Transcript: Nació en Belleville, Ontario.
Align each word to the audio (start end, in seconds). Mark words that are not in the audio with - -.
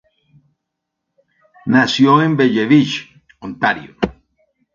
Nació 1.67 2.23
en 2.23 2.35
Belleville, 2.35 3.21
Ontario. 3.41 3.95